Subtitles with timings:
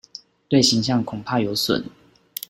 [0.49, 1.85] 對形象恐怕有損